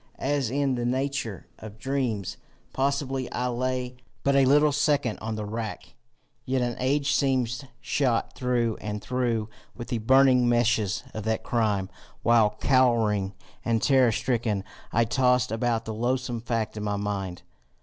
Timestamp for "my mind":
16.83-17.43